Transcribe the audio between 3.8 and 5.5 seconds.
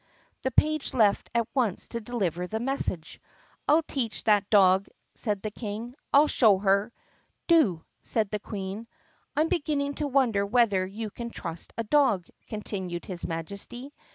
teach that dog!" said